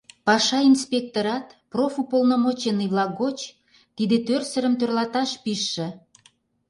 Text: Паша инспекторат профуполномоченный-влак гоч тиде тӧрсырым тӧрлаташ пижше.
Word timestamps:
Паша 0.27 0.59
инспекторат 0.71 1.45
профуполномоченный-влак 1.71 3.11
гоч 3.21 3.37
тиде 3.95 4.17
тӧрсырым 4.27 4.73
тӧрлаташ 4.79 5.29
пижше. 5.43 5.87